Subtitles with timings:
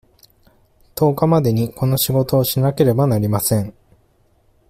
[0.95, 3.71] 十日までにこの仕事をしなければなりません。